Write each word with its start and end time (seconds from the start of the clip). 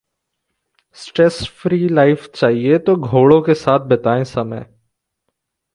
stress 0.97 1.39
free 1.57 1.87
life 1.89 2.29
चाहिए 2.35 2.77
तो 2.77 2.95
घोड़ों 2.95 3.41
के 3.41 3.53
साथ 3.53 3.79
बिताएं 3.79 4.23
समय 4.23 4.65